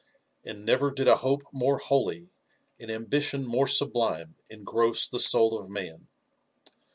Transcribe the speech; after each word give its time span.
And 0.43 0.65
never 0.65 0.89
d^d 0.91 1.05
a 1.05 1.17
hope 1.17 1.43
more 1.53 1.77
holy, 1.77 2.31
an 2.79 2.89
ambition 2.89 3.45
more 3.45 3.67
sublime, 3.67 4.33
engross, 4.49 5.07
the 5.07 5.19
soul 5.19 5.63
pf 5.63 5.69
man. 5.69 6.07